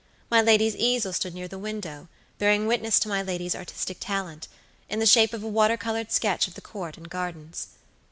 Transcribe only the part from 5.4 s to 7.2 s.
a water colored sketch of the Court and